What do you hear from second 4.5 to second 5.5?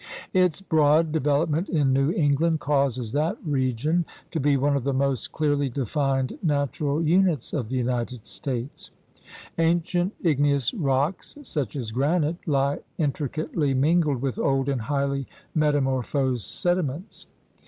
one of the most